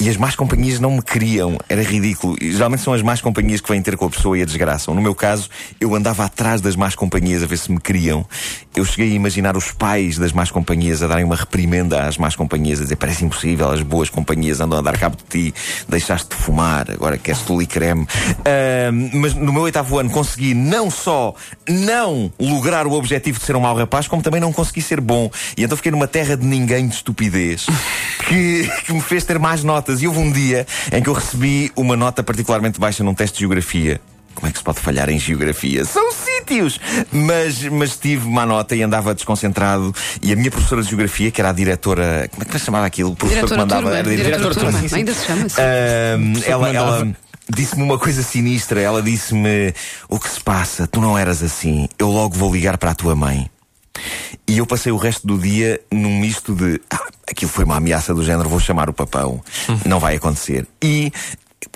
E 0.00 0.08
as 0.08 0.16
más 0.16 0.34
companhias 0.34 0.80
não 0.80 0.92
me 0.92 1.02
queriam. 1.02 1.58
Era 1.68 1.82
ridículo. 1.82 2.36
Geralmente 2.40 2.82
são 2.82 2.92
as 2.92 3.02
más 3.02 3.20
companhias 3.20 3.60
que 3.60 3.68
vêm 3.68 3.82
ter 3.82 3.96
com 3.96 4.06
a 4.06 4.10
pessoa 4.10 4.38
e 4.38 4.42
a 4.42 4.44
desgraçam. 4.44 4.94
No 4.94 5.02
meu 5.02 5.14
caso, 5.14 5.48
eu 5.80 5.94
andava 5.94 6.24
atrás 6.24 6.60
das 6.60 6.76
más 6.76 6.94
companhias 6.94 7.42
a 7.42 7.46
ver 7.46 7.58
se 7.58 7.70
me 7.70 7.80
queriam. 7.80 8.26
Eu 8.74 8.84
cheguei 8.84 9.12
a 9.12 9.14
imaginar 9.14 9.56
os 9.56 9.70
pais 9.70 10.18
das 10.18 10.32
más 10.32 10.50
companhias 10.50 11.02
a 11.02 11.06
darem 11.06 11.24
uma 11.24 11.36
reprimenda 11.36 12.06
às 12.06 12.16
más 12.16 12.34
companhias, 12.34 12.80
a 12.80 12.82
dizer 12.84 12.96
parece 12.96 13.24
impossível, 13.24 13.70
as 13.70 13.82
boas 13.82 14.08
companhias 14.08 14.60
andam 14.60 14.78
a 14.78 14.82
dar 14.82 14.96
cabo 14.98 15.16
de 15.16 15.24
ti, 15.50 15.54
deixaste 15.88 16.30
de 16.30 16.36
fumar, 16.36 16.90
agora 16.90 17.18
queres 17.18 17.42
tule 17.42 17.64
e 17.64 17.66
creme. 17.66 18.06
Ahm, 18.46 19.10
mas 19.14 19.34
no 19.34 19.52
meu 19.52 19.62
oitavo 19.62 19.98
ano 19.98 20.10
consegui 20.10 20.54
não 20.54 20.90
só 20.90 21.34
não 21.68 22.32
lograr 22.38 22.86
o 22.86 22.92
objetivo 22.92 23.38
de 23.38 23.44
ser 23.44 23.56
um 23.56 23.60
mau 23.60 23.76
rapaz, 23.76 24.08
como 24.08 24.22
também 24.22 24.40
não 24.40 24.52
consegui 24.52 24.80
ser 24.80 25.00
bom. 25.00 25.30
E 25.56 25.64
então 25.64 25.76
fiquei 25.76 25.92
numa 25.92 26.06
terra 26.06 26.36
de 26.36 26.46
ninguém 26.46 26.88
de 26.88 26.94
estupidez 26.94 27.41
que, 28.28 28.68
que 28.86 28.92
me 28.92 29.00
fez 29.00 29.24
ter 29.24 29.38
mais 29.38 29.62
notas. 29.64 30.02
E 30.02 30.06
houve 30.06 30.18
um 30.20 30.30
dia 30.30 30.66
em 30.92 31.02
que 31.02 31.08
eu 31.08 31.14
recebi 31.14 31.70
uma 31.76 31.96
nota 31.96 32.22
particularmente 32.22 32.78
baixa 32.80 33.02
num 33.04 33.14
teste 33.14 33.34
de 33.34 33.40
geografia. 33.40 34.00
Como 34.34 34.48
é 34.48 34.50
que 34.52 34.58
se 34.58 34.64
pode 34.64 34.80
falhar 34.80 35.10
em 35.10 35.18
geografia? 35.18 35.84
São 35.84 36.10
sítios! 36.10 36.80
Mas, 37.12 37.62
mas 37.64 37.96
tive 37.96 38.28
má 38.28 38.46
nota 38.46 38.74
e 38.74 38.82
andava 38.82 39.14
desconcentrado. 39.14 39.94
E 40.22 40.32
a 40.32 40.36
minha 40.36 40.50
professora 40.50 40.82
de 40.82 40.88
geografia, 40.88 41.30
que 41.30 41.40
era 41.40 41.50
a 41.50 41.52
diretora. 41.52 42.28
Como 42.30 42.42
é 42.42 42.46
que 42.46 42.58
se 42.58 42.64
chamava 42.64 42.86
aquilo? 42.86 43.10
O 43.10 43.16
professor 43.16 43.46
Diretora 43.46 43.66
que 43.66 43.74
mandava. 43.74 43.82
turma, 43.82 43.98
era 43.98 44.16
diretora 44.16 44.54
turma. 44.54 44.80
sim, 44.80 44.88
sim. 44.88 44.96
Ainda 44.96 45.14
se 45.14 45.26
chama-se. 45.26 45.60
Ahm, 45.60 46.32
ela, 46.46 46.70
ela 46.70 47.12
disse-me 47.48 47.82
uma 47.82 47.98
coisa 47.98 48.22
sinistra. 48.22 48.80
Ela 48.80 49.02
disse-me: 49.02 49.74
O 50.08 50.18
que 50.18 50.28
se 50.28 50.40
passa? 50.40 50.86
Tu 50.86 51.00
não 51.00 51.16
eras 51.18 51.42
assim. 51.42 51.88
Eu 51.98 52.08
logo 52.08 52.34
vou 52.34 52.52
ligar 52.52 52.78
para 52.78 52.92
a 52.92 52.94
tua 52.94 53.14
mãe. 53.14 53.50
E 54.46 54.58
eu 54.58 54.66
passei 54.66 54.92
o 54.92 54.96
resto 54.96 55.26
do 55.26 55.38
dia 55.38 55.80
num 55.90 56.18
misto 56.18 56.54
de 56.54 56.80
ah, 56.90 57.08
aquilo 57.30 57.50
foi 57.50 57.64
uma 57.64 57.76
ameaça 57.76 58.14
do 58.14 58.24
género, 58.24 58.48
vou 58.48 58.60
chamar 58.60 58.88
o 58.88 58.92
papão. 58.92 59.42
Não 59.84 59.98
vai 59.98 60.16
acontecer. 60.16 60.66
E 60.82 61.12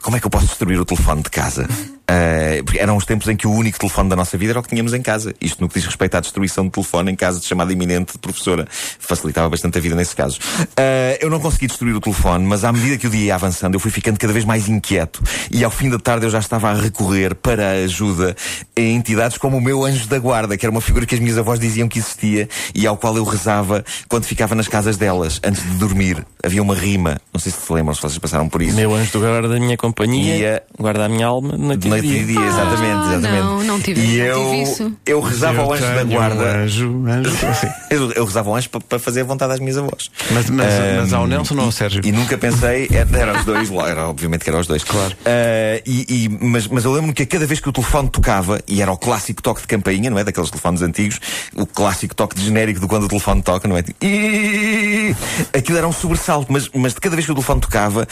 como 0.02 0.16
é 0.16 0.20
que 0.20 0.26
eu 0.26 0.30
posso 0.30 0.46
destruir 0.46 0.80
o 0.80 0.84
telefone 0.84 1.22
de 1.22 1.30
casa? 1.30 1.68
Ah, 2.08 2.62
porque 2.64 2.78
eram 2.78 2.96
os 2.96 3.04
tempos 3.04 3.28
em 3.28 3.36
que 3.36 3.46
o 3.46 3.52
único 3.52 3.78
telefone 3.78 4.08
da 4.08 4.16
nossa 4.16 4.38
vida 4.38 4.52
era 4.52 4.60
o 4.60 4.62
que 4.62 4.68
tínhamos 4.68 4.94
em 4.94 5.02
casa. 5.02 5.34
Isto 5.40 5.60
no 5.60 5.68
que 5.68 5.74
diz 5.74 5.84
respeito 5.86 6.16
à 6.16 6.20
destruição 6.20 6.64
de 6.64 6.70
telefone 6.70 7.10
em 7.12 7.16
caso 7.16 7.40
de 7.40 7.46
chamada 7.46 7.72
iminente 7.72 8.12
de 8.12 8.18
professora. 8.18 8.66
Facilitava 8.70 9.48
bastante 9.50 9.78
a 9.78 9.80
vida 9.80 9.94
nesse 9.96 10.14
caso. 10.14 10.38
Ah, 10.76 11.16
eu 11.20 11.28
não 11.30 11.40
consegui 11.40 11.66
destruir 11.66 11.94
o 11.94 12.00
telefone, 12.00 12.44
mas 12.46 12.64
à 12.64 12.72
medida 12.72 12.96
que 12.96 13.06
o 13.06 13.10
dia 13.10 13.26
ia 13.26 13.34
avançando, 13.34 13.74
eu 13.74 13.80
fui 13.80 13.90
ficando 13.90 14.18
cada 14.18 14.32
vez 14.32 14.44
mais 14.44 14.68
inquieto. 14.68 15.22
E 15.50 15.64
ao 15.64 15.70
fim 15.70 15.90
da 15.90 15.98
tarde 15.98 16.26
eu 16.26 16.30
já 16.30 16.38
estava 16.38 16.70
a 16.70 16.74
recorrer 16.74 17.34
para 17.34 17.70
a 17.70 17.72
ajuda 17.84 18.36
a 18.76 18.80
entidades 18.80 19.36
como 19.38 19.56
o 19.56 19.60
meu 19.60 19.84
anjo 19.84 20.06
da 20.06 20.18
guarda, 20.18 20.56
que 20.56 20.64
era 20.64 20.70
uma 20.70 20.80
figura 20.80 21.04
que 21.06 21.14
as 21.14 21.20
minhas 21.20 21.38
avós 21.38 21.58
diziam 21.58 21.88
que 21.88 21.98
existia 21.98 22.48
e 22.74 22.86
ao 22.86 22.96
qual 22.96 23.16
eu 23.16 23.24
rezava 23.24 23.84
quando 24.08 24.24
ficava 24.24 24.54
nas 24.54 24.68
casas 24.68 24.96
delas, 24.96 25.40
antes 25.44 25.62
de 25.62 25.76
dormir. 25.76 26.24
Havia 26.44 26.62
uma 26.62 26.74
rima, 26.74 27.20
não 27.32 27.40
sei 27.40 27.50
se 27.50 27.58
se 27.60 27.72
lembram, 27.72 27.94
se 27.94 28.00
vocês 28.00 28.18
passaram 28.18 28.48
por 28.48 28.62
isso. 28.62 28.76
Meu 28.76 28.94
anjo 28.94 29.10
do 29.12 29.20
guarda 29.20 29.48
da 29.48 29.58
minha 29.58 29.76
companhia, 29.76 30.36
Ia- 30.36 30.62
guarda 30.78 31.04
a 31.06 31.08
minha 31.08 31.26
alma, 31.26 31.76
de 31.76 31.88
noite 32.02 32.20
e 32.22 32.24
dia. 32.24 32.40
exatamente, 32.40 33.06
exatamente. 33.08 33.42
não, 33.42 33.64
não 33.64 33.80
tive- 33.80 34.00
e 34.00 34.18
não 34.18 34.24
eu, 34.26 34.44
tive 34.50 34.62
isso. 34.62 34.92
eu 35.06 35.20
rezava 35.20 35.62
ao 35.62 35.72
anjo 35.72 35.82
da 35.82 36.04
guarda. 36.04 36.36
Um 36.44 36.62
anjo, 36.62 37.04
anjo. 37.08 37.36
Eu, 37.88 38.10
eu 38.12 38.24
rezava 38.24 38.50
ao 38.50 38.56
anjo 38.56 38.68
para, 38.68 38.80
para 38.80 38.98
fazer 38.98 39.20
a 39.20 39.24
vontade 39.24 39.52
às 39.52 39.60
minhas 39.60 39.78
avós. 39.78 40.10
Mas, 40.32 40.50
mas, 40.50 40.66
mas 41.00 41.12
ao 41.12 41.26
Nelson 41.26 41.54
ou 41.56 41.60
ao 41.66 41.72
Sérgio? 41.72 42.00
E 42.04 42.10
nunca 42.12 42.36
pensei, 42.36 42.88
era, 42.92 43.16
era 43.18 43.38
os 43.38 43.44
dois, 43.44 43.70
era, 43.70 44.08
obviamente 44.08 44.42
que 44.42 44.50
eram 44.50 44.58
os 44.60 44.66
dois. 44.66 44.82
Claro. 44.82 45.14
Ah, 45.24 45.80
e, 45.86 46.24
e- 46.24 46.28
mas, 46.44 46.66
mas 46.66 46.84
eu 46.84 46.90
lembro-me 46.92 47.14
que 47.14 47.22
a 47.22 47.26
cada 47.26 47.46
vez 47.46 47.60
que 47.60 47.68
o 47.68 47.72
telefone 47.72 48.08
tocava, 48.10 48.60
e 48.66 48.82
era 48.82 48.90
o 48.92 48.96
clássico 48.98 49.40
toque 49.40 49.60
de 49.62 49.66
campainha, 49.68 50.10
não 50.10 50.18
é? 50.18 50.24
Daqueles 50.24 50.50
telefones 50.50 50.82
antigos, 50.82 51.20
o 51.54 51.64
clássico 51.64 52.14
toque 52.14 52.34
de 52.34 52.44
genérico 52.44 52.80
de 52.80 52.86
quando 52.88 53.04
o 53.04 53.08
telefone 53.08 53.40
toca, 53.42 53.68
não 53.68 53.76
é? 53.76 53.84
"Ih!" 54.02 55.14
Aquilo 55.56 55.78
era 55.78 55.86
um 55.86 55.92
sobressalto, 55.92 56.52
mas, 56.52 56.68
mas 56.74 56.92
de 56.94 57.00
cada 57.00 57.14
vez 57.14 57.24
que 57.24 57.32
o 57.32 57.34
telefone 57.34 57.60
tocava, 57.60 58.06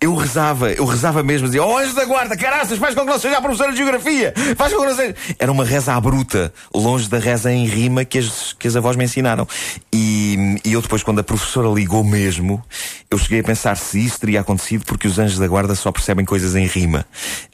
eu 0.00 0.14
rezava, 0.16 0.72
eu 0.72 0.84
rezava 0.84 1.22
mesmo, 1.22 1.46
dizia, 1.46 1.62
oh 1.64 1.76
anjo 1.78 1.94
da 1.94 2.04
guarda, 2.04 2.36
caraças, 2.36 2.78
faz 2.78 2.94
com 2.94 3.02
que 3.02 3.06
não 3.10 3.18
seja 3.30 3.38
a 3.38 3.42
professora 3.42 3.70
de 3.70 3.78
geografia, 3.78 4.34
faz 4.56 4.72
com 4.72 4.80
que 4.80 4.86
não 4.86 4.96
seja. 4.96 5.14
Era 5.38 5.52
uma 5.52 5.64
reza 5.64 5.94
à 5.94 6.00
bruta, 6.00 6.52
longe 6.74 7.08
da 7.08 7.18
reza 7.18 7.52
em 7.52 7.66
rima 7.66 8.04
que 8.04 8.18
as, 8.18 8.52
que 8.52 8.66
as 8.66 8.76
avós 8.76 8.96
me 8.96 9.04
ensinaram. 9.04 9.46
E, 9.92 10.58
e 10.64 10.72
eu 10.72 10.82
depois, 10.82 11.02
quando 11.02 11.20
a 11.20 11.24
professora 11.24 11.68
ligou 11.68 12.02
mesmo, 12.02 12.62
eu 13.10 13.18
cheguei 13.18 13.40
a 13.40 13.44
pensar 13.44 13.76
se 13.76 14.04
isso 14.04 14.20
teria 14.20 14.40
acontecido 14.40 14.84
porque 14.84 15.06
os 15.06 15.18
anjos 15.18 15.38
da 15.38 15.46
guarda 15.46 15.74
só 15.74 15.92
percebem 15.92 16.24
coisas 16.24 16.56
em 16.56 16.66
rima. 16.66 17.06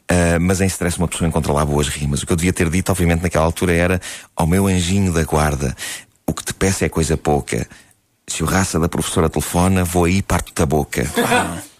Ah, 0.09 0.39
mas 0.39 0.61
em 0.61 0.65
stress 0.65 0.97
uma 0.97 1.07
pessoa 1.07 1.27
encontra 1.27 1.53
lá 1.53 1.65
boas 1.65 1.87
rimas. 1.87 2.23
O 2.23 2.25
que 2.25 2.33
eu 2.33 2.37
devia 2.37 2.53
ter 2.53 2.69
dito, 2.69 2.91
obviamente, 2.91 3.21
naquela 3.21 3.45
altura 3.45 3.73
era 3.73 4.01
ao 4.35 4.47
meu 4.47 4.67
anjinho 4.67 5.11
da 5.13 5.23
guarda, 5.23 5.75
o 6.25 6.33
que 6.33 6.43
te 6.43 6.53
peço 6.53 6.83
é 6.83 6.89
coisa 6.89 7.15
pouca. 7.15 7.67
Se 8.27 8.43
o 8.43 8.45
raça 8.45 8.79
da 8.79 8.89
professora 8.89 9.29
telefona, 9.29 9.83
vou 9.83 10.05
aí 10.05 10.17
e 10.17 10.21
parto-te 10.21 10.61
a 10.61 10.65
boca. 10.65 11.09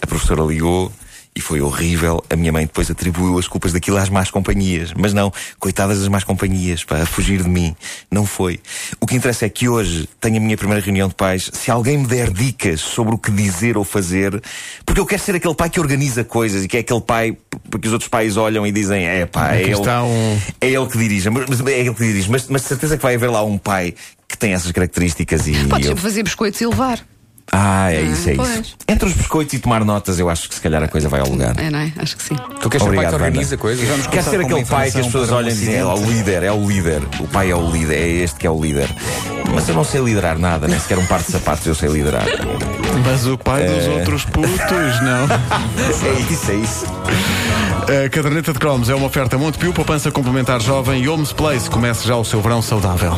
A 0.00 0.06
professora 0.06 0.42
ligou 0.42 0.92
e 1.38 1.40
foi 1.40 1.60
horrível. 1.60 2.22
A 2.28 2.34
minha 2.36 2.50
mãe 2.52 2.66
depois 2.66 2.90
atribuiu 2.90 3.38
as 3.38 3.46
culpas 3.46 3.72
daquilo 3.72 3.96
às 3.96 4.08
más 4.08 4.30
companhias. 4.30 4.92
Mas 4.98 5.14
não, 5.14 5.32
coitadas 5.58 6.00
das 6.00 6.08
más 6.08 6.24
companhias, 6.24 6.82
para 6.84 7.06
fugir 7.06 7.42
de 7.42 7.48
mim. 7.48 7.76
Não 8.10 8.26
foi. 8.26 8.58
O 9.00 9.06
que 9.06 9.14
interessa 9.14 9.46
é 9.46 9.48
que 9.48 9.68
hoje 9.68 10.08
tenho 10.20 10.36
a 10.36 10.40
minha 10.40 10.56
primeira 10.56 10.84
reunião 10.84 11.08
de 11.08 11.14
pais. 11.14 11.48
Se 11.52 11.70
alguém 11.70 11.96
me 11.98 12.06
der 12.06 12.30
dicas 12.32 12.80
sobre 12.80 13.14
o 13.14 13.18
que 13.18 13.30
dizer 13.30 13.76
ou 13.78 13.84
fazer, 13.84 14.42
porque 14.84 15.00
eu 15.00 15.06
quero 15.06 15.22
ser 15.22 15.36
aquele 15.36 15.54
pai 15.54 15.70
que 15.70 15.78
organiza 15.80 16.24
coisas 16.24 16.64
e 16.64 16.68
que 16.68 16.76
é 16.76 16.80
aquele 16.80 17.00
pai 17.00 17.36
porque 17.70 17.86
os 17.86 17.92
outros 17.92 18.08
pais 18.08 18.36
olham 18.36 18.66
e 18.66 18.72
dizem: 18.72 19.06
é 19.06 19.24
pá, 19.24 19.54
é 19.54 19.62
ele, 19.62 19.76
um- 19.76 20.38
é 20.60 20.68
ele 20.70 20.86
que 20.86 20.98
dirige. 20.98 21.30
Mas, 21.30 21.60
é 21.60 21.80
ele 21.80 21.94
que 21.94 22.02
dirige. 22.04 22.28
Mas, 22.30 22.46
mas 22.48 22.62
de 22.62 22.68
certeza 22.68 22.96
que 22.96 23.02
vai 23.02 23.14
haver 23.14 23.30
lá 23.30 23.44
um 23.44 23.56
pai 23.56 23.94
que 24.26 24.36
tem 24.36 24.52
essas 24.54 24.72
características 24.72 25.46
e. 25.46 25.52
Podes 25.66 25.86
eu- 25.86 25.90
sempre 25.92 26.02
fazer 26.02 26.22
biscoitos 26.24 26.60
e 26.60 26.66
levar. 26.66 26.98
Ah, 27.50 27.92
é 27.92 28.02
isso, 28.02 28.28
é 28.30 28.34
pois. 28.34 28.60
isso. 28.60 28.76
Entre 28.86 29.08
os 29.08 29.14
biscoitos 29.14 29.54
e 29.54 29.58
tomar 29.58 29.84
notas, 29.84 30.18
eu 30.18 30.28
acho 30.28 30.48
que 30.48 30.54
se 30.54 30.60
calhar 30.60 30.82
a 30.82 30.88
coisa 30.88 31.08
vai 31.08 31.20
ao 31.20 31.28
lugar. 31.28 31.54
É, 31.58 31.70
não 31.70 31.78
é? 31.78 31.92
Acho 31.96 32.16
que 32.16 32.22
sim. 32.22 32.36
Tu 32.60 32.68
queres 32.68 32.86
ser 32.86 32.94
pai 32.94 33.06
Obrigado, 33.06 33.10
que 33.10 33.14
organiza 33.16 33.56
coisas? 33.56 33.88
Vamos 33.88 34.06
Quer 34.06 34.22
ser 34.22 34.40
aquele 34.40 34.64
pai 34.66 34.90
que 34.90 34.98
as 35.00 35.06
pessoas 35.06 35.30
olham 35.32 35.48
e 35.50 35.54
dizem 35.54 35.74
é 35.76 35.84
o 35.84 35.96
líder, 35.96 36.42
é 36.42 36.52
o 36.52 36.68
líder. 36.68 37.02
O 37.20 37.26
pai 37.28 37.50
é 37.50 37.56
o 37.56 37.70
líder, 37.70 37.94
é 37.96 38.08
este 38.08 38.38
que 38.38 38.46
é 38.46 38.50
o 38.50 38.60
líder. 38.60 38.88
Mas 39.54 39.66
eu 39.68 39.74
não 39.74 39.82
sei 39.84 40.02
liderar 40.02 40.38
nada, 40.38 40.68
nem 40.68 40.78
sequer 40.78 40.98
um 40.98 41.06
par 41.06 41.20
de 41.20 41.32
sapatos 41.32 41.66
eu 41.66 41.74
sei 41.74 41.88
liderar. 41.88 42.26
Mas 43.04 43.26
o 43.26 43.38
pai 43.38 43.64
dos 43.64 43.86
É. 43.86 43.90
outros 43.90 44.24
putos, 44.26 44.50
não. 45.02 45.26
É 46.08 46.32
isso, 46.32 46.50
é 46.50 46.54
isso. 46.54 46.86
A 48.04 48.08
caderneta 48.10 48.52
de 48.52 48.58
cromos 48.58 48.90
é 48.90 48.94
uma 48.94 49.06
oferta 49.06 49.38
Montepio, 49.38 49.72
poupança 49.72 50.10
complementar 50.10 50.60
jovem 50.60 51.02
e 51.02 51.08
Homes 51.08 51.32
Place. 51.32 51.70
Comece 51.70 52.06
já 52.06 52.16
o 52.16 52.24
seu 52.24 52.42
verão 52.42 52.60
saudável. 52.60 53.16